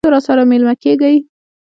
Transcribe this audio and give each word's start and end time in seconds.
تاسو 0.05 0.11
راسره 0.15 0.43
میلمه 0.51 0.73
کیږئ؟ 0.83 1.15